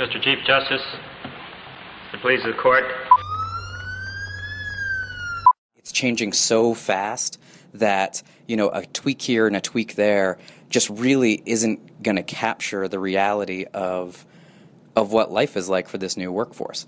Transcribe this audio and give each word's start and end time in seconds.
Mr. 0.00 0.18
Chief 0.22 0.38
Justice, 0.46 0.80
the 2.10 2.16
pleas 2.22 2.42
of 2.46 2.56
the 2.56 2.62
court. 2.62 2.84
It's 5.76 5.92
changing 5.92 6.32
so 6.32 6.72
fast 6.72 7.38
that, 7.74 8.22
you 8.46 8.56
know, 8.56 8.70
a 8.70 8.86
tweak 8.86 9.20
here 9.20 9.46
and 9.46 9.54
a 9.54 9.60
tweak 9.60 9.96
there 9.96 10.38
just 10.70 10.88
really 10.88 11.42
isn't 11.44 12.02
going 12.02 12.16
to 12.16 12.22
capture 12.22 12.88
the 12.88 12.98
reality 12.98 13.66
of 13.74 14.24
of 14.96 15.12
what 15.12 15.30
life 15.30 15.54
is 15.54 15.68
like 15.68 15.86
for 15.86 15.98
this 15.98 16.16
new 16.16 16.32
workforce. 16.32 16.86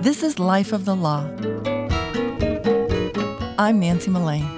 This 0.00 0.22
is 0.22 0.38
Life 0.38 0.72
of 0.72 0.86
the 0.86 0.96
Law. 0.96 1.28
I'm 3.58 3.78
Nancy 3.80 4.10
Mullane. 4.10 4.48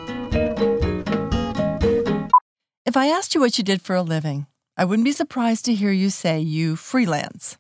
If 2.87 2.97
I 2.97 3.09
asked 3.09 3.35
you 3.35 3.41
what 3.41 3.59
you 3.59 3.65
did 3.65 3.83
for 3.83 3.97
a 3.97 4.03
living, 4.03 4.47
I 4.77 4.87
wouldn't 4.87 5.05
be 5.05 5.13
surprised 5.13 5.67
to 5.67 5.75
hear 5.75 5.93
you 5.93 6.09
say 6.09 6.41
you 6.41 6.77
freelance. 6.77 7.59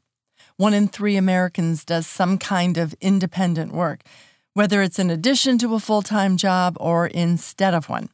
One 0.56 0.72
in 0.72 0.88
three 0.88 1.16
Americans 1.16 1.84
does 1.84 2.06
some 2.06 2.38
kind 2.38 2.78
of 2.78 2.94
independent 3.00 3.72
work, 3.72 4.02
whether 4.54 4.80
it's 4.80 4.98
in 4.98 5.10
addition 5.10 5.58
to 5.58 5.74
a 5.74 5.80
full 5.80 6.00
time 6.02 6.36
job 6.38 6.76
or 6.80 7.06
instead 7.06 7.74
of 7.74 7.90
one. 7.90 8.08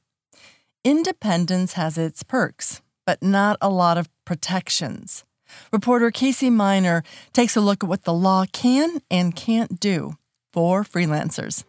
Independence 0.82 1.74
has 1.74 1.96
its 1.96 2.22
perks, 2.24 2.82
but 3.06 3.22
not 3.22 3.56
a 3.60 3.68
lot 3.68 3.98
of 3.98 4.08
protections. 4.24 5.24
Reporter 5.72 6.10
Casey 6.10 6.50
Miner 6.50 7.04
takes 7.32 7.56
a 7.56 7.60
look 7.60 7.84
at 7.84 7.88
what 7.88 8.04
the 8.04 8.12
law 8.12 8.46
can 8.52 9.00
and 9.10 9.34
can't 9.34 9.78
do 9.78 10.16
for 10.52 10.82
freelancers. 10.82 11.64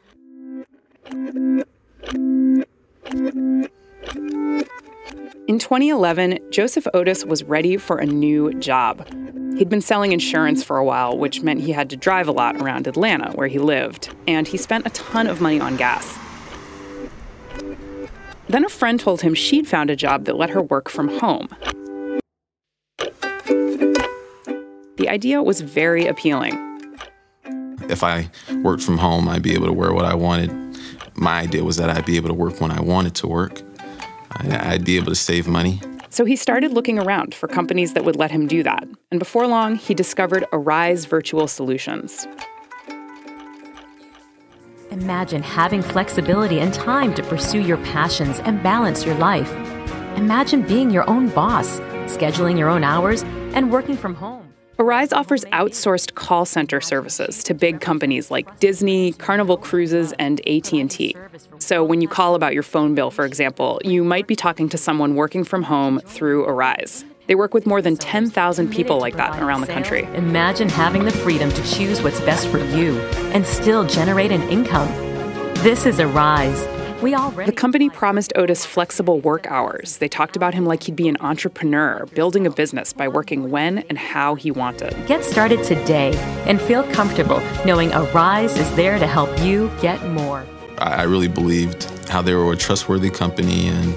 In 5.50 5.58
2011, 5.58 6.38
Joseph 6.52 6.86
Otis 6.94 7.26
was 7.26 7.44
ready 7.44 7.76
for 7.76 7.98
a 7.98 8.06
new 8.06 8.54
job. 8.60 9.04
He'd 9.58 9.68
been 9.68 9.82
selling 9.82 10.12
insurance 10.12 10.64
for 10.64 10.78
a 10.78 10.86
while, 10.86 11.18
which 11.18 11.42
meant 11.42 11.62
he 11.62 11.72
had 11.72 11.90
to 11.90 11.98
drive 11.98 12.28
a 12.28 12.32
lot 12.32 12.58
around 12.58 12.86
Atlanta, 12.86 13.32
where 13.32 13.48
he 13.48 13.58
lived, 13.58 14.14
and 14.28 14.48
he 14.48 14.58
spent 14.58 14.86
a 14.86 14.92
ton 14.92 15.26
of 15.26 15.42
money 15.42 15.60
on 15.60 15.76
gas. 15.76 16.20
Then 18.48 18.64
a 18.64 18.70
friend 18.70 19.00
told 19.00 19.22
him 19.22 19.34
she'd 19.34 19.68
found 19.68 19.90
a 19.90 19.96
job 19.96 20.26
that 20.26 20.38
let 20.38 20.52
her 20.52 20.62
work 20.62 20.88
from 20.88 21.08
home. 21.18 21.48
The 24.98 25.08
idea 25.10 25.42
was 25.42 25.62
very 25.62 26.06
appealing. 26.06 26.54
If 27.90 28.04
I 28.04 28.30
worked 28.62 28.84
from 28.84 29.00
home, 29.00 29.28
I'd 29.28 29.42
be 29.42 29.56
able 29.56 29.66
to 29.66 29.74
wear 29.74 29.94
what 29.94 30.06
I 30.06 30.14
wanted. 30.14 30.52
My 31.16 31.40
idea 31.40 31.64
was 31.64 31.78
that 31.78 31.90
I'd 31.90 32.06
be 32.06 32.18
able 32.18 32.30
to 32.30 32.36
work 32.36 32.62
when 32.62 32.70
I 32.70 32.82
wanted 32.82 33.16
to 33.16 33.28
work. 33.28 33.64
I'd 34.32 34.86
be 34.86 34.98
able 34.98 35.08
to 35.08 35.16
save 35.16 35.48
money. 35.48 35.82
So 36.10 36.26
he 36.26 36.36
started 36.36 36.74
looking 36.74 37.00
around 37.00 37.36
for 37.36 37.48
companies 37.48 37.94
that 37.94 38.04
would 38.04 38.16
let 38.16 38.32
him 38.32 38.48
do 38.48 38.64
that. 38.64 38.88
And 39.12 39.20
before 39.20 39.48
long, 39.48 39.76
he 39.76 39.94
discovered 39.94 40.46
Arise 40.52 41.06
Virtual 41.06 41.48
Solutions. 41.48 42.28
Imagine 44.92 45.44
having 45.44 45.84
flexibility 45.84 46.60
and 46.60 46.74
time 46.74 47.14
to 47.14 47.24
pursue 47.24 47.62
your 47.62 47.78
passions 47.78 48.40
and 48.40 48.62
balance 48.64 49.06
your 49.06 49.16
life. 49.16 49.52
Imagine 50.18 50.64
being 50.64 50.90
your 50.90 51.08
own 51.08 51.30
boss, 51.30 51.80
scheduling 52.08 52.58
your 52.58 52.70
own 52.70 52.84
hours, 52.84 53.22
and 53.54 53.72
working 53.72 53.96
from 53.96 54.16
home. 54.16 54.39
Arise 54.82 55.12
offers 55.12 55.44
outsourced 55.52 56.16
call 56.16 56.46
center 56.46 56.80
services 56.80 57.44
to 57.44 57.54
big 57.54 57.82
companies 57.82 58.32
like 58.32 58.62
Disney, 58.62 59.12
Carnival 59.12 59.58
Cruises, 59.58 60.14
and 60.14 60.40
AT&T. 60.48 61.18
So 61.58 61.84
when 61.84 62.00
you 62.00 62.08
call 62.08 62.34
about 62.34 62.54
your 62.54 62.64
phone 62.64 62.96
bill, 62.96 63.12
for 63.12 63.26
example, 63.26 63.82
you 63.84 64.06
might 64.06 64.26
be 64.26 64.38
talking 64.38 64.70
to 64.70 64.78
someone 64.78 65.16
working 65.16 65.44
from 65.44 65.64
home 65.64 66.00
through 66.06 66.46
Arise. 66.46 67.04
They 67.28 67.36
work 67.36 67.54
with 67.54 67.66
more 67.66 67.82
than 67.82 67.98
10,000 67.98 68.72
people 68.72 69.00
like 69.00 69.18
that 69.18 69.38
around 69.44 69.60
the 69.62 69.68
country. 69.68 70.04
Imagine 70.14 70.70
having 70.70 71.04
the 71.04 71.12
freedom 71.12 71.52
to 71.52 71.64
choose 71.64 72.02
what's 72.02 72.22
best 72.22 72.48
for 72.48 72.60
you 72.60 72.98
and 73.34 73.46
still 73.46 73.84
generate 73.84 74.32
an 74.32 74.44
income. 74.44 74.88
This 75.56 75.86
is 75.86 76.00
Arise 76.00 76.66
we 77.02 77.16
already 77.16 77.50
the 77.50 77.56
company 77.56 77.90
promised 77.90 78.34
Otis 78.36 78.66
flexible 78.66 79.20
work 79.22 79.48
hours. 79.48 79.98
They 79.98 80.08
talked 80.08 80.36
about 80.36 80.54
him 80.54 80.66
like 80.66 80.84
he'd 80.84 80.96
be 80.96 81.08
an 81.08 81.18
entrepreneur, 81.22 82.06
building 82.14 82.46
a 82.46 82.52
business 82.52 82.94
by 82.94 83.08
working 83.08 83.50
when 83.50 83.80
and 83.90 83.98
how 83.98 84.36
he 84.36 84.52
wanted. 84.52 84.96
Get 85.08 85.24
started 85.24 85.64
today 85.64 86.14
and 86.46 86.62
feel 86.62 86.84
comfortable 86.92 87.42
knowing 87.66 87.94
Arise 87.94 88.58
is 88.58 88.76
there 88.76 89.00
to 89.00 89.08
help 89.08 89.30
you 89.40 89.72
get 89.82 90.06
more. 90.10 90.46
I 90.78 91.04
really 91.04 91.28
believed 91.28 91.84
how 92.10 92.22
they 92.22 92.34
were 92.34 92.52
a 92.52 92.56
trustworthy 92.56 93.10
company 93.10 93.68
and 93.68 93.96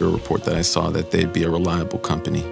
a 0.00 0.04
report 0.04 0.44
that 0.44 0.56
I 0.56 0.62
saw 0.62 0.90
that 0.90 1.10
they'd 1.10 1.32
be 1.32 1.44
a 1.44 1.50
reliable 1.50 1.98
company. 1.98 2.44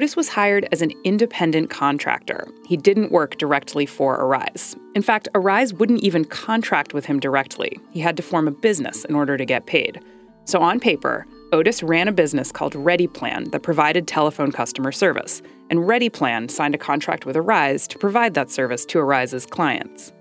Otis 0.00 0.16
was 0.16 0.30
hired 0.30 0.66
as 0.72 0.80
an 0.80 0.92
independent 1.04 1.68
contractor. 1.68 2.48
He 2.64 2.78
didn't 2.78 3.12
work 3.12 3.36
directly 3.36 3.84
for 3.84 4.14
Arise. 4.14 4.74
In 4.94 5.02
fact, 5.02 5.28
Arise 5.34 5.74
wouldn't 5.74 6.02
even 6.02 6.24
contract 6.24 6.94
with 6.94 7.04
him 7.04 7.20
directly. 7.20 7.78
He 7.90 8.00
had 8.00 8.16
to 8.16 8.22
form 8.22 8.48
a 8.48 8.50
business 8.50 9.04
in 9.04 9.14
order 9.14 9.36
to 9.36 9.44
get 9.44 9.66
paid. 9.66 10.00
So, 10.46 10.62
on 10.62 10.80
paper, 10.80 11.26
Otis 11.52 11.82
ran 11.82 12.08
a 12.08 12.12
business 12.12 12.50
called 12.50 12.72
ReadyPlan 12.72 13.50
that 13.50 13.62
provided 13.62 14.08
telephone 14.08 14.52
customer 14.52 14.90
service, 14.90 15.42
and 15.68 15.80
ReadyPlan 15.80 16.50
signed 16.50 16.74
a 16.74 16.78
contract 16.78 17.26
with 17.26 17.36
Arise 17.36 17.86
to 17.88 17.98
provide 17.98 18.32
that 18.32 18.50
service 18.50 18.86
to 18.86 19.00
Arise's 19.00 19.44
clients. 19.44 20.14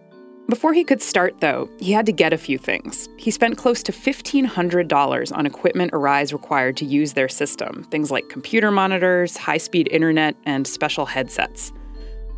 Before 0.50 0.74
he 0.74 0.84
could 0.84 1.00
start, 1.00 1.42
though, 1.42 1.70
he 1.78 1.92
had 1.92 2.08
to 2.08 2.12
get 2.12 2.34
a 2.34 2.38
few 2.38 2.58
things. 2.58 3.08
He 3.18 3.30
spent 3.30 3.56
close 3.56 3.84
to 3.84 3.92
$1,500 3.92 5.38
on 5.38 5.46
equipment 5.46 5.92
Arise 5.94 6.34
required 6.34 6.76
to 6.78 6.86
use 6.86 7.14
their 7.14 7.30
system, 7.30 7.84
things 7.92 8.10
like 8.10 8.30
computer 8.30 8.72
monitors, 8.72 9.38
high 9.38 9.60
speed 9.60 9.88
internet, 9.92 10.36
and 10.48 10.66
special 10.66 11.06
headsets. 11.06 11.72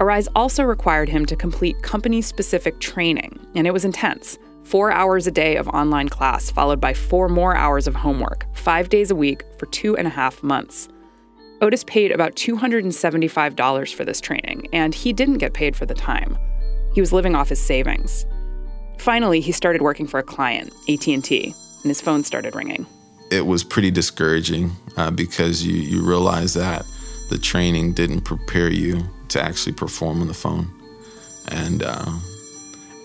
Arise 0.01 0.27
also 0.35 0.63
required 0.63 1.07
him 1.07 1.25
to 1.25 1.37
complete 1.37 1.81
company 1.83 2.21
specific 2.21 2.81
training, 2.81 3.39
and 3.55 3.65
it 3.65 3.71
was 3.71 3.85
intense. 3.85 4.37
Four 4.65 4.91
hours 4.91 5.25
a 5.25 5.31
day 5.31 5.55
of 5.55 5.69
online 5.69 6.09
class, 6.09 6.51
followed 6.51 6.81
by 6.81 6.93
four 6.93 7.29
more 7.29 7.55
hours 7.55 7.87
of 7.87 7.95
homework, 7.95 8.45
five 8.53 8.89
days 8.89 9.09
a 9.09 9.15
week 9.15 9.45
for 9.57 9.67
two 9.67 9.95
and 9.95 10.05
a 10.05 10.11
half 10.11 10.43
months. 10.43 10.89
Otis 11.61 11.85
paid 11.85 12.11
about 12.11 12.35
$275 12.35 13.93
for 13.93 14.03
this 14.03 14.19
training, 14.19 14.67
and 14.73 14.93
he 14.93 15.13
didn't 15.13 15.37
get 15.37 15.53
paid 15.53 15.77
for 15.77 15.85
the 15.85 15.93
time. 15.93 16.37
He 16.93 17.01
was 17.01 17.13
living 17.13 17.35
off 17.35 17.49
his 17.49 17.61
savings. 17.61 18.25
Finally, 18.97 19.41
he 19.41 19.51
started 19.51 19.81
working 19.81 20.07
for 20.07 20.19
a 20.19 20.23
client, 20.23 20.73
AT&T, 20.87 21.43
and 21.45 21.89
his 21.89 22.01
phone 22.01 22.23
started 22.23 22.55
ringing. 22.55 22.85
It 23.31 23.45
was 23.45 23.63
pretty 23.63 23.91
discouraging 23.91 24.71
uh, 24.97 25.09
because 25.11 25.65
you, 25.65 25.73
you 25.73 26.01
realize 26.01 26.53
that 26.53 26.85
the 27.29 27.37
training 27.37 27.93
didn't 27.93 28.21
prepare 28.21 28.69
you 28.69 29.03
to 29.29 29.41
actually 29.41 29.71
perform 29.71 30.21
on 30.21 30.27
the 30.27 30.33
phone. 30.33 30.69
And 31.47 31.81
uh, 31.81 32.11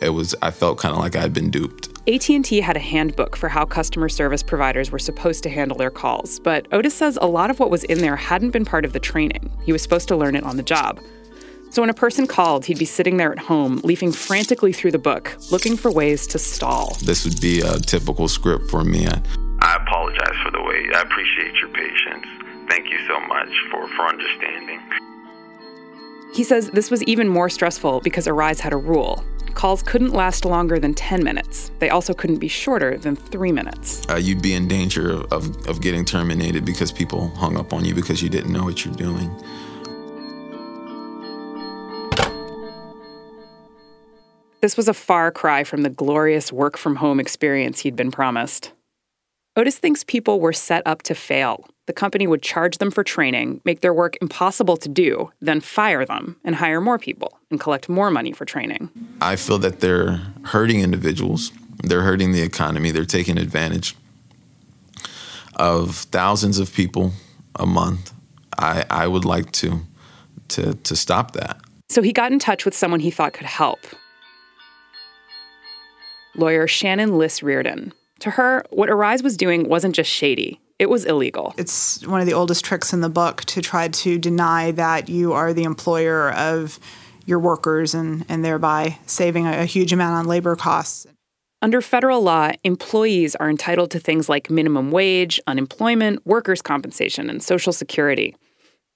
it 0.02 0.10
was, 0.10 0.34
I 0.42 0.50
felt 0.50 0.78
kind 0.78 0.92
of 0.92 1.00
like 1.00 1.16
I'd 1.16 1.32
been 1.32 1.50
duped. 1.50 1.88
AT&T 2.08 2.60
had 2.60 2.76
a 2.76 2.80
handbook 2.80 3.36
for 3.36 3.48
how 3.48 3.64
customer 3.64 4.08
service 4.08 4.42
providers 4.42 4.90
were 4.90 4.98
supposed 4.98 5.42
to 5.44 5.50
handle 5.50 5.76
their 5.76 5.90
calls, 5.90 6.38
but 6.40 6.66
Otis 6.72 6.94
says 6.94 7.18
a 7.20 7.26
lot 7.26 7.50
of 7.50 7.58
what 7.58 7.70
was 7.70 7.82
in 7.84 7.98
there 7.98 8.16
hadn't 8.16 8.50
been 8.50 8.64
part 8.64 8.84
of 8.84 8.92
the 8.92 9.00
training. 9.00 9.50
He 9.64 9.72
was 9.72 9.82
supposed 9.82 10.06
to 10.08 10.16
learn 10.16 10.36
it 10.36 10.44
on 10.44 10.56
the 10.56 10.62
job. 10.62 11.00
So 11.76 11.82
when 11.82 11.90
a 11.90 12.04
person 12.06 12.26
called, 12.26 12.64
he'd 12.64 12.78
be 12.78 12.86
sitting 12.86 13.18
there 13.18 13.30
at 13.32 13.38
home, 13.38 13.82
leafing 13.84 14.10
frantically 14.10 14.72
through 14.72 14.92
the 14.92 14.98
book, 14.98 15.36
looking 15.50 15.76
for 15.76 15.90
ways 15.90 16.26
to 16.28 16.38
stall. 16.38 16.96
This 17.02 17.26
would 17.26 17.38
be 17.38 17.60
a 17.60 17.78
typical 17.78 18.28
script 18.28 18.70
for 18.70 18.82
me. 18.82 19.06
I 19.06 19.76
apologize 19.76 20.36
for 20.42 20.52
the 20.52 20.62
wait. 20.62 20.96
I 20.96 21.02
appreciate 21.02 21.54
your 21.60 21.68
patience. 21.68 22.24
Thank 22.70 22.90
you 22.90 22.98
so 23.06 23.20
much 23.26 23.50
for, 23.70 23.86
for 23.88 24.06
understanding. 24.06 24.80
He 26.32 26.44
says 26.44 26.70
this 26.70 26.90
was 26.90 27.02
even 27.02 27.28
more 27.28 27.50
stressful 27.50 28.00
because 28.00 28.26
Arise 28.26 28.58
had 28.58 28.72
a 28.72 28.78
rule. 28.78 29.22
Calls 29.52 29.82
couldn't 29.82 30.14
last 30.14 30.46
longer 30.46 30.78
than 30.78 30.94
10 30.94 31.22
minutes. 31.22 31.72
They 31.78 31.90
also 31.90 32.14
couldn't 32.14 32.38
be 32.38 32.48
shorter 32.48 32.96
than 32.96 33.16
three 33.16 33.52
minutes. 33.52 34.00
Uh, 34.08 34.14
you'd 34.16 34.40
be 34.40 34.54
in 34.54 34.66
danger 34.66 35.10
of, 35.30 35.68
of 35.68 35.82
getting 35.82 36.06
terminated 36.06 36.64
because 36.64 36.90
people 36.90 37.28
hung 37.36 37.58
up 37.58 37.74
on 37.74 37.84
you 37.84 37.94
because 37.94 38.22
you 38.22 38.30
didn't 38.30 38.50
know 38.50 38.64
what 38.64 38.82
you're 38.82 38.94
doing. 38.94 39.30
This 44.66 44.76
was 44.76 44.88
a 44.88 44.94
far 44.94 45.30
cry 45.30 45.62
from 45.62 45.82
the 45.82 45.90
glorious 45.90 46.52
work 46.52 46.76
from 46.76 46.96
home 46.96 47.20
experience 47.20 47.78
he'd 47.78 47.94
been 47.94 48.10
promised. 48.10 48.72
Otis 49.54 49.78
thinks 49.78 50.02
people 50.02 50.40
were 50.40 50.52
set 50.52 50.82
up 50.84 51.02
to 51.02 51.14
fail. 51.14 51.68
The 51.86 51.92
company 51.92 52.26
would 52.26 52.42
charge 52.42 52.78
them 52.78 52.90
for 52.90 53.04
training, 53.04 53.60
make 53.64 53.80
their 53.80 53.94
work 53.94 54.16
impossible 54.20 54.76
to 54.78 54.88
do, 54.88 55.30
then 55.40 55.60
fire 55.60 56.04
them 56.04 56.34
and 56.42 56.56
hire 56.56 56.80
more 56.80 56.98
people 56.98 57.38
and 57.48 57.60
collect 57.60 57.88
more 57.88 58.10
money 58.10 58.32
for 58.32 58.44
training. 58.44 58.90
I 59.20 59.36
feel 59.36 59.58
that 59.58 59.78
they're 59.78 60.20
hurting 60.46 60.80
individuals, 60.80 61.52
they're 61.84 62.02
hurting 62.02 62.32
the 62.32 62.42
economy, 62.42 62.90
they're 62.90 63.04
taking 63.04 63.38
advantage 63.38 63.94
of 65.54 65.94
thousands 65.94 66.58
of 66.58 66.74
people 66.74 67.12
a 67.54 67.66
month. 67.66 68.12
I, 68.58 68.84
I 68.90 69.06
would 69.06 69.24
like 69.24 69.52
to, 69.62 69.82
to, 70.48 70.74
to 70.74 70.96
stop 70.96 71.34
that. 71.34 71.60
So 71.88 72.02
he 72.02 72.12
got 72.12 72.32
in 72.32 72.40
touch 72.40 72.64
with 72.64 72.74
someone 72.74 72.98
he 72.98 73.12
thought 73.12 73.32
could 73.32 73.46
help 73.46 73.78
lawyer 76.38 76.66
Shannon 76.66 77.18
Liss 77.18 77.42
Riordan. 77.42 77.92
To 78.20 78.30
her, 78.30 78.64
what 78.70 78.90
Arise 78.90 79.22
was 79.22 79.36
doing 79.36 79.68
wasn't 79.68 79.94
just 79.94 80.10
shady, 80.10 80.60
it 80.78 80.90
was 80.90 81.04
illegal. 81.04 81.54
It's 81.56 82.06
one 82.06 82.20
of 82.20 82.26
the 82.26 82.34
oldest 82.34 82.64
tricks 82.64 82.92
in 82.92 83.00
the 83.00 83.08
book 83.08 83.44
to 83.46 83.62
try 83.62 83.88
to 83.88 84.18
deny 84.18 84.72
that 84.72 85.08
you 85.08 85.32
are 85.32 85.52
the 85.52 85.64
employer 85.64 86.32
of 86.32 86.78
your 87.24 87.38
workers 87.38 87.94
and, 87.94 88.24
and 88.28 88.44
thereby 88.44 88.98
saving 89.06 89.46
a, 89.46 89.62
a 89.62 89.64
huge 89.64 89.92
amount 89.92 90.14
on 90.14 90.26
labor 90.26 90.54
costs. 90.54 91.06
Under 91.62 91.80
federal 91.80 92.22
law, 92.22 92.52
employees 92.64 93.34
are 93.36 93.48
entitled 93.48 93.90
to 93.92 93.98
things 93.98 94.28
like 94.28 94.50
minimum 94.50 94.90
wage, 94.90 95.40
unemployment, 95.46 96.24
workers' 96.26 96.62
compensation, 96.62 97.30
and 97.30 97.42
Social 97.42 97.72
Security. 97.72 98.36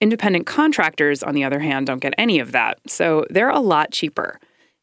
Independent 0.01 0.47
contractors, 0.47 1.23
on 1.23 1.35
the 1.35 1.45
other 1.45 1.59
hand, 1.59 1.87
don't 1.87 2.01
get 2.01 2.15
any 2.19 2.39
of 2.39 2.53
that, 2.53 2.79
so 2.87 3.25
they're 3.31 3.51
a 3.51 3.61
lot 3.61 3.91
cheaper. 3.91 4.39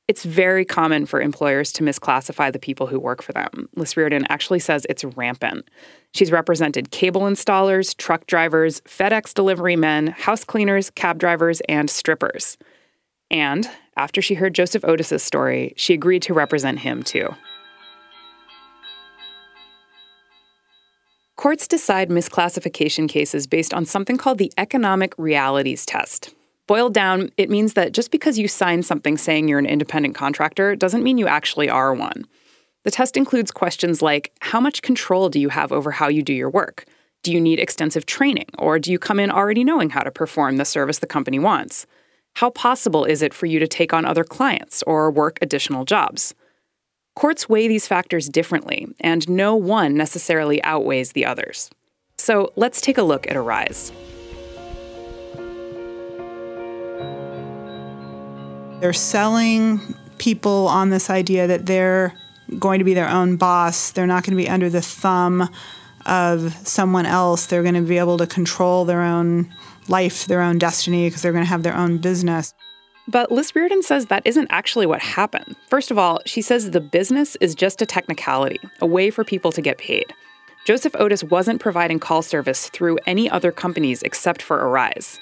It's 0.07 0.23
very 0.23 0.63
common 0.63 1.05
for 1.05 1.19
employers 1.19 1.73
to 1.73 1.83
misclassify 1.83 2.53
the 2.53 2.59
people 2.59 2.87
who 2.87 2.97
work 2.97 3.21
for 3.21 3.33
them. 3.33 3.67
Liss 3.75 3.97
Riordan 3.97 4.25
actually 4.29 4.59
says 4.59 4.85
it's 4.89 5.03
rampant. 5.03 5.69
She's 6.13 6.31
represented 6.31 6.91
cable 6.91 7.23
installers, 7.23 7.95
truck 7.95 8.25
drivers, 8.25 8.79
FedEx 8.81 9.33
delivery 9.33 9.75
men, 9.75 10.07
house 10.07 10.45
cleaners, 10.45 10.89
cab 10.91 11.19
drivers, 11.19 11.61
and 11.67 11.89
strippers. 11.89 12.57
And 13.29 13.69
after 13.97 14.21
she 14.21 14.35
heard 14.35 14.55
Joseph 14.55 14.85
Otis's 14.85 15.23
story, 15.23 15.73
she 15.75 15.93
agreed 15.93 16.21
to 16.21 16.33
represent 16.33 16.79
him 16.79 17.03
too. 17.03 17.35
Courts 21.35 21.67
decide 21.67 22.09
misclassification 22.09 23.09
cases 23.09 23.45
based 23.45 23.73
on 23.73 23.85
something 23.85 24.17
called 24.17 24.37
the 24.37 24.53
economic 24.57 25.13
realities 25.17 25.85
test. 25.85 26.33
Boiled 26.67 26.93
down, 26.93 27.31
it 27.37 27.49
means 27.49 27.73
that 27.73 27.93
just 27.93 28.11
because 28.11 28.37
you 28.37 28.49
sign 28.49 28.83
something 28.83 29.17
saying 29.17 29.47
you're 29.47 29.57
an 29.57 29.65
independent 29.65 30.15
contractor 30.15 30.75
doesn't 30.75 31.03
mean 31.03 31.17
you 31.17 31.27
actually 31.27 31.69
are 31.69 31.93
one. 31.93 32.27
The 32.83 32.91
test 32.91 33.15
includes 33.15 33.51
questions 33.51 34.01
like 34.01 34.33
How 34.41 34.59
much 34.59 34.81
control 34.81 35.29
do 35.29 35.39
you 35.39 35.49
have 35.49 35.71
over 35.71 35.91
how 35.91 36.09
you 36.09 36.21
do 36.21 36.33
your 36.33 36.49
work? 36.49 36.85
Do 37.23 37.31
you 37.31 37.41
need 37.41 37.59
extensive 37.59 38.05
training, 38.05 38.47
or 38.57 38.79
do 38.79 38.91
you 38.91 38.99
come 38.99 39.19
in 39.19 39.31
already 39.31 39.63
knowing 39.63 39.89
how 39.89 40.01
to 40.01 40.11
perform 40.11 40.57
the 40.57 40.65
service 40.65 40.99
the 40.99 41.07
company 41.07 41.39
wants? 41.39 41.87
How 42.35 42.49
possible 42.49 43.05
is 43.05 43.21
it 43.21 43.33
for 43.33 43.45
you 43.45 43.59
to 43.59 43.67
take 43.67 43.93
on 43.93 44.05
other 44.05 44.23
clients 44.23 44.83
or 44.83 45.09
work 45.09 45.39
additional 45.41 45.85
jobs? 45.85 46.35
Courts 47.15 47.49
weigh 47.49 47.67
these 47.67 47.87
factors 47.87 48.29
differently, 48.29 48.87
and 48.99 49.27
no 49.27 49.55
one 49.55 49.95
necessarily 49.95 50.61
outweighs 50.63 51.13
the 51.13 51.25
others. 51.25 51.69
So 52.17 52.51
let's 52.55 52.79
take 52.79 52.97
a 52.97 53.03
look 53.03 53.25
at 53.27 53.35
Arise. 53.35 53.91
They're 58.79 58.93
selling 58.93 59.79
people 60.19 60.67
on 60.67 60.91
this 60.91 61.09
idea 61.09 61.47
that 61.47 61.65
they're 61.65 62.13
going 62.59 62.77
to 62.77 62.85
be 62.85 62.93
their 62.93 63.09
own 63.09 63.35
boss. 63.35 63.89
They're 63.91 64.05
not 64.05 64.23
going 64.23 64.37
to 64.37 64.43
be 64.43 64.47
under 64.47 64.69
the 64.69 64.83
thumb 64.83 65.49
of 66.05 66.53
someone 66.67 67.07
else. 67.07 67.47
They're 67.47 67.63
going 67.63 67.73
to 67.73 67.81
be 67.81 67.97
able 67.97 68.19
to 68.19 68.27
control 68.27 68.85
their 68.85 69.01
own 69.01 69.51
life, 69.87 70.25
their 70.27 70.41
own 70.41 70.59
destiny, 70.59 71.07
because 71.07 71.23
they're 71.23 71.31
going 71.31 71.43
to 71.43 71.49
have 71.49 71.63
their 71.63 71.75
own 71.75 71.97
business. 71.97 72.53
But 73.07 73.31
Liss 73.31 73.55
Riordan 73.55 73.81
says 73.81 74.07
that 74.07 74.21
isn't 74.25 74.47
actually 74.51 74.85
what 74.85 75.01
happened. 75.01 75.55
First 75.69 75.89
of 75.89 75.97
all, 75.97 76.19
she 76.27 76.43
says 76.43 76.69
the 76.69 76.79
business 76.79 77.35
is 77.37 77.55
just 77.55 77.81
a 77.81 77.85
technicality, 77.85 78.59
a 78.79 78.85
way 78.85 79.09
for 79.09 79.23
people 79.23 79.51
to 79.53 79.61
get 79.61 79.79
paid. 79.79 80.05
Joseph 80.67 80.95
Otis 80.99 81.23
wasn't 81.23 81.61
providing 81.61 81.99
call 81.99 82.21
service 82.21 82.69
through 82.69 82.99
any 83.07 83.27
other 83.27 83.51
companies 83.51 84.03
except 84.03 84.41
for 84.41 84.57
Arise. 84.57 85.19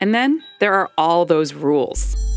And 0.00 0.14
then 0.14 0.42
there 0.58 0.74
are 0.74 0.90
all 0.98 1.24
those 1.24 1.54
rules 1.54 2.27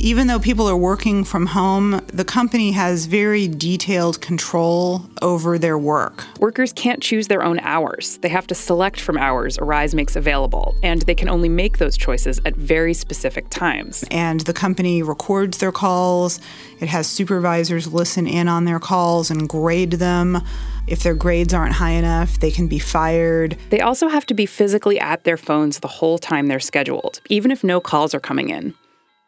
even 0.00 0.28
though 0.28 0.38
people 0.38 0.66
are 0.66 0.76
working 0.76 1.24
from 1.24 1.44
home, 1.44 2.00
the 2.06 2.24
company 2.24 2.72
has 2.72 3.04
very 3.04 3.46
detailed 3.46 4.18
control 4.22 5.02
over 5.20 5.58
their 5.58 5.76
work. 5.76 6.24
Workers 6.38 6.72
can't 6.72 7.02
choose 7.02 7.28
their 7.28 7.42
own 7.42 7.60
hours. 7.60 8.16
They 8.22 8.30
have 8.30 8.46
to 8.46 8.54
select 8.54 8.98
from 8.98 9.18
hours 9.18 9.58
Arise 9.58 9.94
makes 9.94 10.16
available, 10.16 10.74
and 10.82 11.02
they 11.02 11.14
can 11.14 11.28
only 11.28 11.50
make 11.50 11.76
those 11.76 11.98
choices 11.98 12.40
at 12.46 12.56
very 12.56 12.94
specific 12.94 13.50
times. 13.50 14.02
And 14.10 14.40
the 14.40 14.54
company 14.54 15.02
records 15.02 15.58
their 15.58 15.72
calls. 15.72 16.40
It 16.80 16.88
has 16.88 17.06
supervisors 17.06 17.92
listen 17.92 18.26
in 18.26 18.48
on 18.48 18.64
their 18.64 18.80
calls 18.80 19.30
and 19.30 19.46
grade 19.46 19.92
them. 19.92 20.42
If 20.86 21.02
their 21.02 21.14
grades 21.14 21.52
aren't 21.52 21.74
high 21.74 21.90
enough, 21.90 22.40
they 22.40 22.50
can 22.50 22.68
be 22.68 22.78
fired. 22.78 23.58
They 23.68 23.80
also 23.80 24.08
have 24.08 24.24
to 24.26 24.34
be 24.34 24.46
physically 24.46 24.98
at 24.98 25.24
their 25.24 25.36
phones 25.36 25.80
the 25.80 25.88
whole 25.88 26.18
time 26.18 26.46
they're 26.46 26.58
scheduled, 26.58 27.20
even 27.28 27.50
if 27.50 27.62
no 27.62 27.80
calls 27.80 28.14
are 28.14 28.20
coming 28.20 28.48
in. 28.48 28.74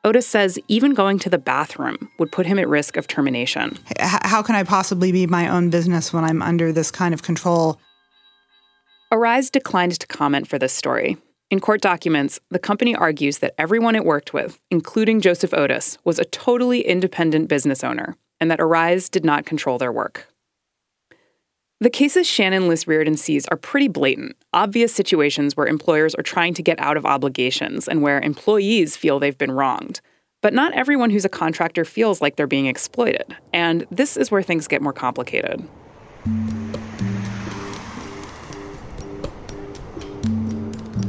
Otis 0.04 0.26
says 0.26 0.58
even 0.66 0.94
going 0.94 1.20
to 1.20 1.30
the 1.30 1.38
bathroom 1.38 2.10
would 2.18 2.32
put 2.32 2.46
him 2.46 2.58
at 2.58 2.68
risk 2.68 2.96
of 2.96 3.06
termination. 3.06 3.78
How 4.00 4.42
can 4.42 4.56
I 4.56 4.64
possibly 4.64 5.12
be 5.12 5.28
my 5.28 5.48
own 5.48 5.70
business 5.70 6.12
when 6.12 6.24
I'm 6.24 6.42
under 6.42 6.72
this 6.72 6.90
kind 6.90 7.14
of 7.14 7.22
control? 7.22 7.78
Arise 9.12 9.48
declined 9.48 10.00
to 10.00 10.06
comment 10.06 10.48
for 10.48 10.58
this 10.58 10.72
story. 10.72 11.18
In 11.50 11.60
court 11.60 11.82
documents, 11.82 12.40
the 12.50 12.58
company 12.58 12.96
argues 12.96 13.38
that 13.38 13.54
everyone 13.58 13.94
it 13.94 14.04
worked 14.04 14.32
with, 14.32 14.58
including 14.70 15.20
Joseph 15.20 15.54
Otis, 15.54 15.98
was 16.02 16.18
a 16.18 16.24
totally 16.24 16.80
independent 16.80 17.48
business 17.48 17.84
owner, 17.84 18.16
and 18.40 18.50
that 18.50 18.60
Arise 18.60 19.08
did 19.08 19.24
not 19.24 19.46
control 19.46 19.78
their 19.78 19.92
work. 19.92 20.31
The 21.82 21.90
cases 21.90 22.28
Shannon 22.28 22.68
Liss 22.68 22.86
Riordan 22.86 23.16
sees 23.16 23.44
are 23.48 23.56
pretty 23.56 23.88
blatant, 23.88 24.36
obvious 24.52 24.94
situations 24.94 25.56
where 25.56 25.66
employers 25.66 26.14
are 26.14 26.22
trying 26.22 26.54
to 26.54 26.62
get 26.62 26.78
out 26.78 26.96
of 26.96 27.04
obligations 27.04 27.88
and 27.88 28.02
where 28.02 28.20
employees 28.20 28.96
feel 28.96 29.18
they've 29.18 29.36
been 29.36 29.50
wronged. 29.50 30.00
But 30.42 30.54
not 30.54 30.72
everyone 30.74 31.10
who's 31.10 31.24
a 31.24 31.28
contractor 31.28 31.84
feels 31.84 32.20
like 32.20 32.36
they're 32.36 32.46
being 32.46 32.66
exploited, 32.66 33.36
and 33.52 33.84
this 33.90 34.16
is 34.16 34.30
where 34.30 34.42
things 34.42 34.68
get 34.68 34.80
more 34.80 34.92
complicated. 34.92 35.68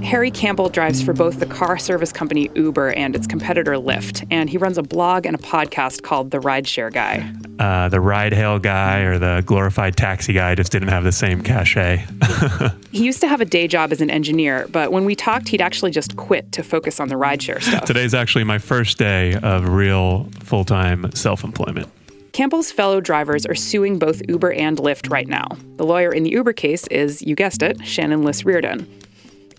Harry 0.03 0.29
Campbell 0.29 0.67
drives 0.67 1.01
for 1.01 1.13
both 1.13 1.39
the 1.39 1.45
car 1.45 1.77
service 1.77 2.11
company 2.11 2.51
Uber 2.55 2.89
and 2.89 3.15
its 3.15 3.25
competitor 3.25 3.73
Lyft, 3.73 4.27
and 4.29 4.49
he 4.49 4.57
runs 4.57 4.77
a 4.77 4.83
blog 4.83 5.25
and 5.25 5.33
a 5.33 5.39
podcast 5.39 6.03
called 6.03 6.29
The 6.31 6.39
Rideshare 6.39 6.91
Guy. 6.91 7.31
Uh, 7.57 7.87
the 7.87 8.01
ride 8.01 8.33
hail 8.33 8.59
guy 8.59 8.99
or 8.99 9.17
the 9.17 9.43
glorified 9.45 9.95
taxi 9.95 10.33
guy 10.33 10.55
just 10.55 10.71
didn't 10.71 10.89
have 10.89 11.05
the 11.05 11.11
same 11.11 11.41
cachet. 11.41 12.05
he 12.91 13.05
used 13.05 13.21
to 13.21 13.27
have 13.27 13.39
a 13.39 13.45
day 13.45 13.67
job 13.67 13.91
as 13.93 14.01
an 14.01 14.09
engineer, 14.09 14.67
but 14.71 14.91
when 14.91 15.05
we 15.05 15.15
talked, 15.15 15.47
he'd 15.47 15.61
actually 15.61 15.91
just 15.91 16.17
quit 16.17 16.51
to 16.51 16.63
focus 16.63 16.99
on 16.99 17.07
the 17.07 17.15
rideshare 17.15 17.61
stuff. 17.61 17.85
Today's 17.85 18.13
actually 18.13 18.43
my 18.43 18.57
first 18.57 18.97
day 18.97 19.35
of 19.35 19.69
real 19.69 20.25
full 20.41 20.65
time 20.65 21.11
self 21.13 21.43
employment. 21.43 21.87
Campbell's 22.33 22.71
fellow 22.71 22.99
drivers 22.99 23.45
are 23.45 23.55
suing 23.55 23.99
both 23.99 24.21
Uber 24.27 24.51
and 24.53 24.77
Lyft 24.79 25.11
right 25.11 25.27
now. 25.27 25.47
The 25.77 25.85
lawyer 25.85 26.11
in 26.11 26.23
the 26.23 26.31
Uber 26.31 26.53
case 26.53 26.87
is, 26.87 27.21
you 27.21 27.35
guessed 27.35 27.61
it, 27.61 27.85
Shannon 27.85 28.23
Liss 28.23 28.43
Riordan. 28.43 28.87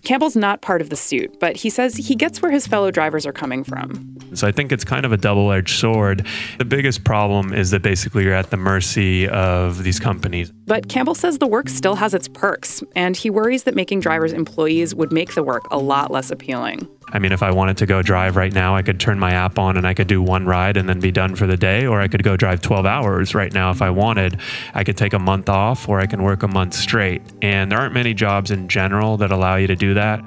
Campbell's 0.05 0.35
not 0.35 0.61
part 0.61 0.81
of 0.81 0.89
the 0.89 0.95
suit, 0.95 1.39
but 1.39 1.57
he 1.57 1.69
says 1.69 1.95
he 1.95 2.15
gets 2.15 2.41
where 2.41 2.51
his 2.51 2.67
fellow 2.67 2.91
drivers 2.91 3.25
are 3.25 3.33
coming 3.33 3.63
from. 3.63 4.17
So 4.35 4.47
I 4.47 4.51
think 4.51 4.71
it's 4.71 4.83
kind 4.83 5.05
of 5.05 5.11
a 5.11 5.17
double 5.17 5.51
edged 5.51 5.79
sword. 5.79 6.25
The 6.59 6.65
biggest 6.65 7.03
problem 7.03 7.53
is 7.53 7.71
that 7.71 7.81
basically 7.81 8.23
you're 8.23 8.33
at 8.33 8.51
the 8.51 8.57
mercy 8.57 9.27
of 9.27 9.83
these 9.83 9.99
companies. 9.99 10.51
But 10.67 10.89
Campbell 10.89 11.15
says 11.15 11.39
the 11.39 11.47
work 11.47 11.69
still 11.69 11.95
has 11.95 12.13
its 12.13 12.27
perks, 12.27 12.83
and 12.95 13.17
he 13.17 13.29
worries 13.29 13.63
that 13.63 13.75
making 13.75 14.01
drivers 14.01 14.31
employees 14.31 14.93
would 14.93 15.11
make 15.11 15.33
the 15.33 15.43
work 15.43 15.63
a 15.71 15.77
lot 15.77 16.11
less 16.11 16.29
appealing. 16.29 16.87
I 17.11 17.19
mean, 17.19 17.31
if 17.31 17.43
I 17.43 17.51
wanted 17.51 17.77
to 17.77 17.85
go 17.85 18.01
drive 18.01 18.35
right 18.35 18.51
now, 18.51 18.75
I 18.75 18.81
could 18.81 18.99
turn 18.99 19.19
my 19.19 19.31
app 19.31 19.59
on 19.59 19.77
and 19.77 19.87
I 19.87 19.93
could 19.93 20.07
do 20.07 20.21
one 20.21 20.45
ride 20.45 20.75
and 20.75 20.89
then 20.89 20.99
be 20.99 21.11
done 21.11 21.35
for 21.35 21.45
the 21.45 21.55
day, 21.55 21.85
or 21.85 22.01
I 22.01 22.07
could 22.07 22.23
go 22.23 22.35
drive 22.35 22.61
12 22.61 22.85
hours 22.85 23.35
right 23.35 23.53
now 23.53 23.69
if 23.71 23.81
I 23.81 23.89
wanted. 23.89 24.39
I 24.73 24.83
could 24.83 24.97
take 24.97 25.13
a 25.13 25.19
month 25.19 25.47
off 25.47 25.87
or 25.87 25.99
I 25.99 26.07
can 26.07 26.23
work 26.23 26.43
a 26.43 26.47
month 26.47 26.73
straight. 26.73 27.21
And 27.41 27.71
there 27.71 27.79
aren't 27.79 27.93
many 27.93 28.13
jobs 28.13 28.51
in 28.51 28.67
general 28.67 29.17
that 29.17 29.31
allow 29.31 29.55
you 29.55 29.67
to 29.67 29.75
do 29.75 29.93
that. 29.93 30.19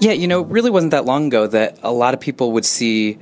Yeah, 0.00 0.12
you 0.12 0.28
know, 0.28 0.42
it 0.42 0.48
really 0.48 0.70
wasn't 0.70 0.92
that 0.92 1.04
long 1.04 1.26
ago 1.26 1.46
that 1.46 1.78
a 1.82 1.92
lot 1.92 2.14
of 2.14 2.20
people 2.20 2.52
would 2.52 2.64
see 2.64 3.18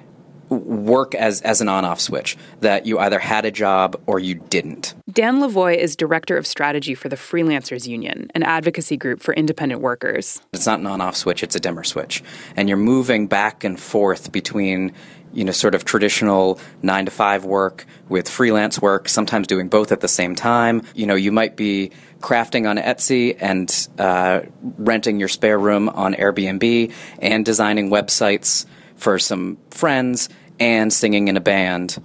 work 0.49 1.15
as, 1.15 1.41
as 1.43 1.61
an 1.61 1.69
on 1.69 1.85
off 1.85 2.01
switch, 2.01 2.37
that 2.61 2.87
you 2.87 2.99
either 2.99 3.19
had 3.19 3.45
a 3.45 3.51
job 3.51 4.01
or 4.07 4.19
you 4.19 4.35
didn't. 4.35 4.95
Dan 5.15 5.39
Lavoie 5.39 5.77
is 5.77 5.95
director 5.95 6.37
of 6.37 6.45
strategy 6.45 6.97
for 6.97 7.09
the 7.09 7.15
Freelancers 7.15 7.87
Union, 7.87 8.29
an 8.35 8.43
advocacy 8.43 8.97
group 8.97 9.23
for 9.23 9.33
independent 9.33 9.81
workers. 9.81 10.43
It's 10.53 10.67
not 10.67 10.81
an 10.81 10.87
on 10.87 11.01
off 11.01 11.15
switch, 11.15 11.45
it's 11.45 11.55
a 11.55 11.61
dimmer 11.61 11.85
switch. 11.85 12.21
And 12.57 12.69
you're 12.69 12.77
moving 12.77 13.29
back 13.29 13.63
and 13.63 13.79
forth 13.79 14.33
between 14.33 14.93
you 15.33 15.45
know, 15.45 15.53
sort 15.53 15.77
of 15.77 15.85
traditional 15.85 16.59
nine 16.83 17.05
to 17.05 17.13
five 17.13 17.45
work 17.45 17.87
with 18.09 18.29
freelance 18.29 18.83
work, 18.83 19.09
sometimes 19.09 19.47
doing 19.47 19.69
both 19.69 19.93
at 19.93 20.01
the 20.01 20.09
same 20.09 20.35
time. 20.35 20.83
You 20.95 21.07
know, 21.07 21.15
you 21.15 21.31
might 21.31 21.57
be 21.57 21.93
crafting 22.21 22.69
on 22.69 22.77
Etsy 22.77 23.37
and 23.41 23.89
uh, 23.99 24.43
renting 24.79 25.21
your 25.21 25.29
spare 25.29 25.59
room 25.59 25.89
on 25.91 26.15
Airbnb 26.15 26.93
and 27.21 27.45
designing 27.45 27.89
websites 27.89 28.67
for 28.97 29.21
some 29.21 29.59
friends 29.71 30.29
and 30.59 30.93
singing 30.93 31.29
in 31.29 31.37
a 31.37 31.41
band 31.41 32.03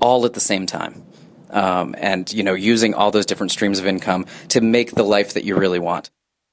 all 0.00 0.26
at 0.26 0.34
the 0.34 0.40
same 0.40 0.66
time. 0.66 1.04
Um, 1.52 1.94
and, 1.98 2.32
you 2.32 2.42
know, 2.42 2.54
using 2.54 2.94
all 2.94 3.10
those 3.10 3.26
different 3.26 3.52
streams 3.52 3.78
of 3.78 3.86
income 3.86 4.26
to 4.48 4.60
make 4.60 4.92
the 4.92 5.02
life 5.02 5.34
that 5.34 5.44
you 5.44 5.56
really 5.56 5.78
want. 5.78 6.10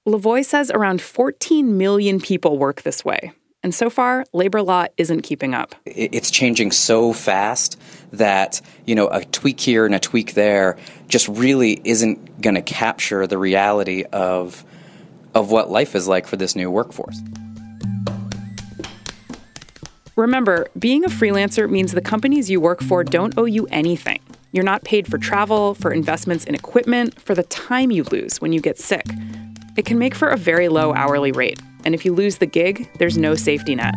Lavoie 0.08 0.46
says 0.46 0.72
around 0.72 1.01
14 1.01 1.77
million 1.77 2.20
people 2.20 2.58
work 2.58 2.82
this 2.82 3.06
way. 3.06 3.32
And 3.62 3.75
so 3.75 3.89
far, 3.89 4.24
labor 4.32 4.62
law 4.62 4.86
isn't 4.98 5.22
keeping 5.22 5.53
up. 5.53 5.75
It's 5.86 6.32
changing 6.32 6.72
so 6.72 7.12
fast 7.12 7.79
that, 8.13 8.62
you 8.86 8.96
know, 8.96 9.08
a 9.10 9.25
tweak 9.25 9.60
here 9.60 9.86
and 9.86 9.94
a 9.94 10.00
tweak 10.00 10.34
there 10.34 10.77
just 11.10 11.27
really 11.27 11.82
isn't 11.84 12.41
going 12.41 12.56
to 12.56 12.62
capture 12.62 13.27
the 13.27 13.38
reality 13.38 14.03
of 14.13 14.65
of 15.36 15.51
what 15.51 15.70
life 15.70 15.94
is 15.94 16.08
like 16.08 16.25
for 16.25 16.38
this 16.38 16.56
new 16.56 16.72
workforce. 16.72 17.22
Remember, 20.15 20.68
being 20.77 21.06
a 21.06 21.10
freelancer 21.10 21.70
means 21.70 21.91
the 21.91 22.01
companies 22.01 22.50
you 22.50 22.60
work 22.60 22.82
for 22.82 23.03
don't 23.03 23.38
owe 23.38 23.46
you 23.46 23.68
anything. 23.68 24.22
You're 24.51 24.63
not 24.63 24.84
paid 24.84 25.08
for 25.08 25.18
travel, 25.20 25.75
for 25.75 25.91
investments 25.91 26.44
in 26.46 26.56
equipment, 26.56 27.22
for 27.22 27.36
the 27.36 27.44
time 27.44 27.91
you 27.91 28.03
lose 28.06 28.41
when 28.41 28.51
you 28.51 28.60
get 28.60 28.79
sick. 28.79 29.06
It 29.77 29.86
can 29.86 30.00
make 30.00 30.15
for 30.15 30.29
a 30.29 30.38
very 30.38 30.70
low 30.70 30.94
hourly 30.94 31.32
rate, 31.32 31.60
and 31.86 31.94
if 31.94 32.03
you 32.03 32.13
lose 32.13 32.38
the 32.38 32.48
gig, 32.48 32.89
there's 32.98 33.18
no 33.18 33.36
safety 33.36 33.75
net. 33.75 33.94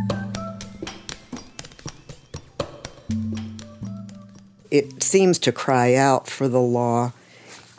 It 4.70 5.02
seems 5.02 5.38
to 5.40 5.52
cry 5.52 5.94
out 5.94 6.28
for 6.28 6.48
the 6.48 6.60
law 6.60 7.12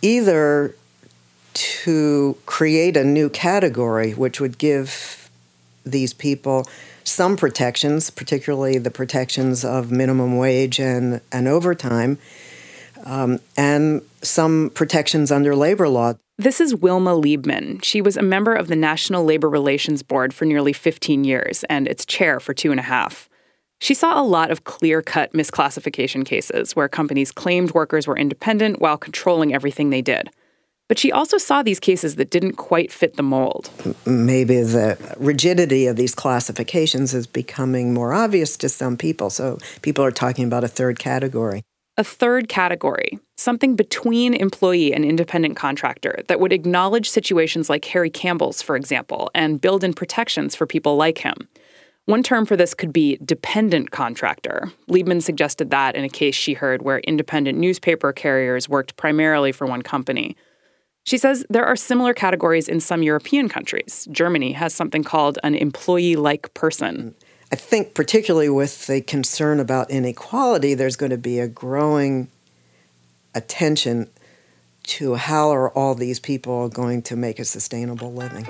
either 0.02 0.76
to 1.54 2.38
create 2.46 2.98
a 2.98 3.04
new 3.04 3.30
category 3.30 4.12
which 4.12 4.42
would 4.42 4.58
give 4.58 5.30
these 5.86 6.14
people 6.14 6.68
some 7.04 7.38
protections, 7.38 8.10
particularly 8.10 8.78
the 8.78 8.92
protections 8.92 9.64
of 9.64 9.92
minimum 9.92 10.38
wage 10.38 10.80
and, 10.80 11.22
and 11.32 11.48
overtime, 11.48 12.18
um, 13.06 13.40
and 13.58 14.02
some 14.22 14.72
protections 14.74 15.32
under 15.32 15.56
labor 15.56 15.88
law. 15.90 16.14
This 16.38 16.60
is 16.60 16.74
Wilma 16.76 17.12
Liebman. 17.12 17.84
She 17.84 18.02
was 18.02 18.18
a 18.18 18.24
member 18.24 18.56
of 18.56 18.68
the 18.68 18.76
National 18.76 19.24
Labor 19.24 19.50
Relations 19.50 20.02
Board 20.02 20.34
for 20.34 20.46
nearly 20.46 20.74
15 20.74 21.24
years 21.24 21.64
and 21.66 21.88
its 21.88 22.06
chair 22.06 22.40
for 22.40 22.54
two 22.54 22.72
and 22.72 22.80
a 22.80 22.84
half. 22.84 23.30
She 23.80 23.94
saw 23.94 24.20
a 24.20 24.24
lot 24.24 24.50
of 24.50 24.64
clear 24.64 25.02
cut 25.02 25.34
misclassification 25.34 26.26
cases 26.26 26.76
where 26.76 26.88
companies 26.88 27.32
claimed 27.32 27.74
workers 27.74 28.08
were 28.08 28.18
independent 28.18 28.80
while 28.80 28.98
controlling 28.98 29.54
everything 29.54 29.90
they 29.90 30.02
did. 30.02 30.30
But 30.90 31.00
she 31.00 31.12
also 31.12 31.38
saw 31.38 31.64
these 31.64 31.80
cases 31.80 32.16
that 32.16 32.30
didn't 32.30 32.54
quite 32.54 32.92
fit 32.92 33.16
the 33.16 33.24
mold. 33.24 33.70
Maybe 34.06 34.62
the 34.62 34.98
rigidity 35.18 35.88
of 35.88 35.96
these 35.96 36.14
classifications 36.14 37.14
is 37.14 37.26
becoming 37.26 37.94
more 37.94 38.14
obvious 38.14 38.58
to 38.58 38.70
some 38.70 38.98
people. 38.98 39.30
So 39.30 39.60
people 39.82 40.04
are 40.04 40.12
talking 40.12 40.46
about 40.46 40.64
a 40.64 40.68
third 40.68 41.00
category. 41.00 41.64
A 41.96 42.04
third 42.04 42.50
category, 42.50 43.20
something 43.38 43.76
between 43.76 44.34
employee 44.34 44.96
and 44.96 45.06
independent 45.06 45.56
contractor 45.56 46.24
that 46.28 46.40
would 46.40 46.52
acknowledge 46.52 47.08
situations 47.08 47.70
like 47.70 47.86
Harry 47.86 48.10
Campbell's, 48.10 48.64
for 48.64 48.76
example, 48.76 49.30
and 49.36 49.62
build 49.62 49.84
in 49.84 49.94
protections 49.94 50.56
for 50.56 50.66
people 50.66 50.96
like 50.96 51.20
him. 51.20 51.48
One 52.06 52.24
term 52.24 52.48
for 52.48 52.58
this 52.58 52.74
could 52.74 52.92
be 52.92 53.20
dependent 53.24 53.92
contractor. 53.92 54.72
Liebman 54.90 55.22
suggested 55.22 55.70
that 55.70 55.96
in 55.96 56.04
a 56.04 56.10
case 56.10 56.34
she 56.34 56.54
heard 56.54 56.82
where 56.82 56.98
independent 57.02 57.60
newspaper 57.60 58.12
carriers 58.12 58.68
worked 58.68 58.98
primarily 58.98 59.52
for 59.52 59.68
one 59.68 59.84
company. 59.84 60.36
She 61.04 61.20
says 61.20 61.46
there 61.48 61.66
are 61.66 61.76
similar 61.76 62.16
categories 62.16 62.68
in 62.68 62.80
some 62.80 63.04
European 63.04 63.50
countries. 63.50 64.08
Germany 64.12 64.54
has 64.54 64.74
something 64.74 65.04
called 65.04 65.38
an 65.44 65.54
employee 65.54 66.16
like 66.16 66.54
person. 66.56 67.14
I 67.54 67.56
think, 67.56 67.94
particularly 67.94 68.50
with 68.50 68.88
the 68.88 69.00
concern 69.00 69.60
about 69.60 69.92
inequality, 69.92 70.74
there's 70.74 70.96
going 70.96 71.12
to 71.12 71.20
be 71.20 71.40
a 71.40 71.48
growing 71.48 72.30
attention 73.36 74.10
to 74.86 75.14
how 75.14 75.52
are 75.52 75.70
all 75.70 75.94
these 75.94 76.20
people 76.20 76.68
going 76.68 77.04
to 77.04 77.16
make 77.16 77.38
a 77.38 77.46
sustainable 77.46 78.12
living. 78.12 78.48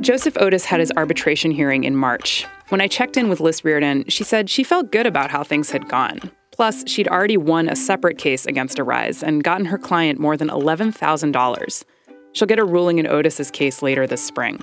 Joseph 0.00 0.38
Otis 0.40 0.64
had 0.64 0.80
his 0.80 0.90
arbitration 0.96 1.50
hearing 1.50 1.84
in 1.84 1.94
March. 1.94 2.46
When 2.70 2.80
I 2.80 2.88
checked 2.88 3.18
in 3.18 3.28
with 3.28 3.40
Liss 3.40 3.62
Riordan, 3.62 4.08
she 4.08 4.24
said 4.24 4.48
she 4.48 4.64
felt 4.64 4.90
good 4.90 5.04
about 5.04 5.30
how 5.30 5.44
things 5.44 5.72
had 5.72 5.86
gone. 5.86 6.30
Plus, 6.50 6.88
she'd 6.88 7.08
already 7.08 7.36
won 7.36 7.68
a 7.68 7.76
separate 7.76 8.16
case 8.16 8.46
against 8.46 8.80
Arise 8.80 9.22
and 9.22 9.44
gotten 9.44 9.66
her 9.66 9.76
client 9.76 10.18
more 10.18 10.38
than 10.38 10.48
$11,000. 10.48 11.84
She'll 12.36 12.46
get 12.46 12.58
a 12.58 12.64
ruling 12.66 12.98
in 12.98 13.06
Otis's 13.06 13.50
case 13.50 13.80
later 13.80 14.06
this 14.06 14.22
spring. 14.22 14.62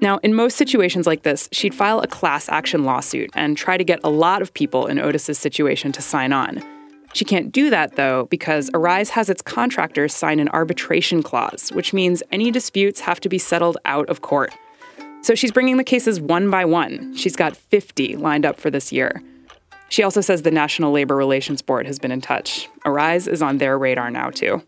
Now, 0.00 0.18
in 0.18 0.34
most 0.34 0.56
situations 0.56 1.04
like 1.04 1.24
this, 1.24 1.48
she'd 1.50 1.74
file 1.74 1.98
a 1.98 2.06
class 2.06 2.48
action 2.48 2.84
lawsuit 2.84 3.28
and 3.34 3.56
try 3.56 3.76
to 3.76 3.82
get 3.82 3.98
a 4.04 4.08
lot 4.08 4.40
of 4.40 4.54
people 4.54 4.86
in 4.86 5.00
Otis's 5.00 5.36
situation 5.36 5.90
to 5.90 6.00
sign 6.00 6.32
on. 6.32 6.62
She 7.12 7.24
can't 7.24 7.50
do 7.50 7.70
that, 7.70 7.96
though, 7.96 8.26
because 8.26 8.70
Arise 8.72 9.10
has 9.10 9.28
its 9.28 9.42
contractors 9.42 10.14
sign 10.14 10.38
an 10.38 10.48
arbitration 10.50 11.24
clause, 11.24 11.70
which 11.72 11.92
means 11.92 12.22
any 12.30 12.52
disputes 12.52 13.00
have 13.00 13.18
to 13.18 13.28
be 13.28 13.38
settled 13.38 13.78
out 13.84 14.08
of 14.08 14.20
court. 14.20 14.52
So 15.22 15.34
she's 15.34 15.50
bringing 15.50 15.78
the 15.78 15.82
cases 15.82 16.20
one 16.20 16.50
by 16.50 16.64
one. 16.64 17.16
She's 17.16 17.34
got 17.34 17.56
50 17.56 18.14
lined 18.14 18.46
up 18.46 18.60
for 18.60 18.70
this 18.70 18.92
year. 18.92 19.20
She 19.88 20.04
also 20.04 20.20
says 20.20 20.42
the 20.42 20.52
National 20.52 20.92
Labor 20.92 21.16
Relations 21.16 21.62
Board 21.62 21.84
has 21.88 21.98
been 21.98 22.12
in 22.12 22.20
touch. 22.20 22.68
Arise 22.84 23.26
is 23.26 23.42
on 23.42 23.58
their 23.58 23.76
radar 23.76 24.08
now, 24.08 24.30
too. 24.30 24.62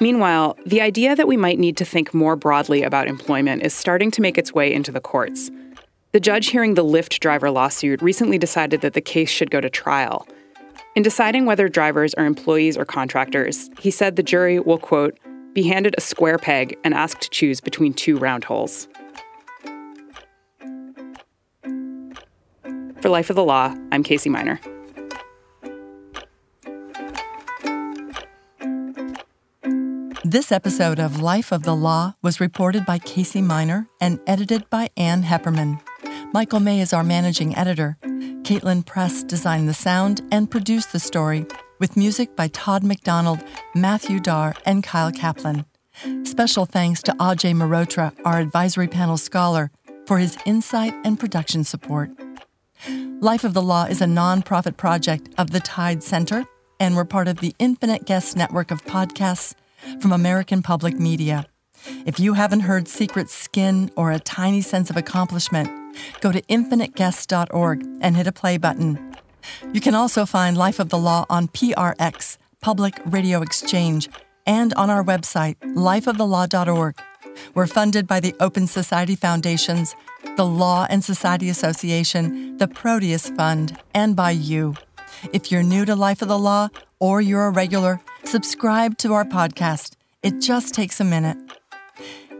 Meanwhile, 0.00 0.58
the 0.66 0.80
idea 0.80 1.14
that 1.14 1.28
we 1.28 1.36
might 1.36 1.58
need 1.58 1.76
to 1.76 1.84
think 1.84 2.12
more 2.12 2.34
broadly 2.34 2.82
about 2.82 3.06
employment 3.06 3.62
is 3.62 3.72
starting 3.72 4.10
to 4.12 4.20
make 4.20 4.36
its 4.36 4.52
way 4.52 4.72
into 4.72 4.90
the 4.90 5.00
courts. 5.00 5.50
The 6.12 6.20
judge 6.20 6.48
hearing 6.48 6.74
the 6.74 6.84
Lyft 6.84 7.20
driver 7.20 7.50
lawsuit 7.50 8.02
recently 8.02 8.38
decided 8.38 8.80
that 8.80 8.94
the 8.94 9.00
case 9.00 9.30
should 9.30 9.50
go 9.50 9.60
to 9.60 9.70
trial. 9.70 10.26
In 10.96 11.02
deciding 11.02 11.46
whether 11.46 11.68
drivers 11.68 12.14
are 12.14 12.26
employees 12.26 12.76
or 12.76 12.84
contractors, 12.84 13.70
he 13.78 13.90
said 13.90 14.16
the 14.16 14.22
jury 14.22 14.58
will, 14.58 14.78
quote, 14.78 15.18
be 15.52 15.62
handed 15.62 15.94
a 15.96 16.00
square 16.00 16.38
peg 16.38 16.76
and 16.82 16.94
asked 16.94 17.22
to 17.22 17.30
choose 17.30 17.60
between 17.60 17.94
two 17.94 18.16
round 18.16 18.44
holes. 18.44 18.88
For 23.00 23.08
Life 23.08 23.30
of 23.30 23.36
the 23.36 23.44
Law, 23.44 23.74
I'm 23.92 24.02
Casey 24.02 24.30
Miner. 24.30 24.60
This 30.34 30.50
episode 30.50 30.98
of 30.98 31.22
Life 31.22 31.52
of 31.52 31.62
the 31.62 31.76
Law 31.76 32.16
was 32.20 32.40
reported 32.40 32.84
by 32.84 32.98
Casey 32.98 33.40
Miner 33.40 33.86
and 34.00 34.18
edited 34.26 34.68
by 34.68 34.90
Ann 34.96 35.22
Heppermann. 35.22 35.80
Michael 36.32 36.58
May 36.58 36.80
is 36.80 36.92
our 36.92 37.04
managing 37.04 37.54
editor. 37.54 37.96
Caitlin 38.02 38.84
Press 38.84 39.22
designed 39.22 39.68
the 39.68 39.74
sound 39.74 40.22
and 40.32 40.50
produced 40.50 40.90
the 40.90 40.98
story, 40.98 41.46
with 41.78 41.96
music 41.96 42.34
by 42.34 42.48
Todd 42.48 42.82
McDonald, 42.82 43.44
Matthew 43.76 44.18
Dar, 44.18 44.56
and 44.66 44.82
Kyle 44.82 45.12
Kaplan. 45.12 45.66
Special 46.24 46.66
thanks 46.66 47.00
to 47.04 47.12
Ajay 47.12 47.54
Mehrotra, 47.54 48.12
our 48.24 48.40
advisory 48.40 48.88
panel 48.88 49.16
scholar, 49.16 49.70
for 50.04 50.18
his 50.18 50.36
insight 50.44 50.94
and 51.04 51.20
production 51.20 51.62
support. 51.62 52.10
Life 53.20 53.44
of 53.44 53.54
the 53.54 53.62
Law 53.62 53.84
is 53.84 54.00
a 54.00 54.06
nonprofit 54.06 54.76
project 54.76 55.28
of 55.38 55.52
the 55.52 55.60
Tides 55.60 56.04
Center, 56.04 56.44
and 56.80 56.96
we're 56.96 57.04
part 57.04 57.28
of 57.28 57.38
the 57.38 57.54
Infinite 57.60 58.04
Guest 58.04 58.36
network 58.36 58.72
of 58.72 58.84
podcasts 58.84 59.54
from 60.00 60.12
American 60.12 60.62
Public 60.62 60.98
Media. 60.98 61.46
If 62.06 62.18
you 62.18 62.34
haven't 62.34 62.60
heard 62.60 62.88
Secret 62.88 63.28
Skin 63.28 63.90
or 63.96 64.10
A 64.10 64.18
Tiny 64.18 64.60
Sense 64.60 64.90
of 64.90 64.96
Accomplishment, 64.96 65.68
go 66.20 66.32
to 66.32 66.40
infiniteguests.org 66.42 67.86
and 68.00 68.16
hit 68.16 68.26
a 68.26 68.32
play 68.32 68.56
button. 68.56 69.14
You 69.72 69.80
can 69.80 69.94
also 69.94 70.24
find 70.24 70.56
Life 70.56 70.78
of 70.78 70.88
the 70.88 70.98
Law 70.98 71.26
on 71.28 71.48
PRX, 71.48 72.38
Public 72.60 73.00
Radio 73.04 73.42
Exchange, 73.42 74.08
and 74.46 74.72
on 74.74 74.90
our 74.90 75.04
website, 75.04 75.56
lifeofthelaw.org. 75.60 76.98
We're 77.54 77.66
funded 77.66 78.06
by 78.06 78.20
the 78.20 78.34
Open 78.40 78.66
Society 78.66 79.16
Foundations 79.16 79.94
the 80.36 80.46
Law 80.46 80.86
and 80.90 81.04
Society 81.04 81.48
Association, 81.48 82.56
the 82.56 82.66
Proteus 82.66 83.28
Fund, 83.30 83.78
and 83.94 84.16
by 84.16 84.32
you. 84.32 84.74
If 85.32 85.52
you're 85.52 85.62
new 85.62 85.84
to 85.84 85.94
Life 85.94 86.22
of 86.22 86.28
the 86.28 86.38
Law 86.38 86.70
or 86.98 87.20
you're 87.20 87.46
a 87.46 87.50
regular, 87.50 88.00
subscribe 88.34 88.98
to 88.98 89.12
our 89.12 89.24
podcast. 89.24 89.94
It 90.24 90.40
just 90.40 90.74
takes 90.74 90.98
a 90.98 91.04
minute. 91.04 91.36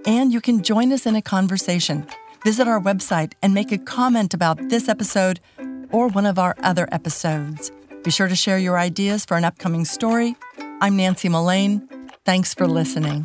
And 0.04 0.32
you 0.32 0.40
can 0.40 0.64
join 0.64 0.90
us 0.90 1.06
in 1.06 1.14
a 1.14 1.22
conversation. 1.22 2.04
Visit 2.42 2.66
our 2.66 2.80
website 2.80 3.34
and 3.40 3.54
make 3.54 3.70
a 3.70 3.78
comment 3.78 4.34
about 4.34 4.58
this 4.70 4.88
episode 4.88 5.38
or 5.92 6.08
one 6.08 6.26
of 6.26 6.36
our 6.36 6.56
other 6.64 6.88
episodes. 6.90 7.70
Be 8.02 8.10
sure 8.10 8.26
to 8.26 8.34
share 8.34 8.58
your 8.58 8.76
ideas 8.76 9.24
for 9.24 9.36
an 9.36 9.44
upcoming 9.44 9.84
story. 9.84 10.34
I'm 10.80 10.96
Nancy 10.96 11.28
Mullane. 11.28 11.88
Thanks 12.24 12.54
for 12.54 12.66
listening. 12.66 13.24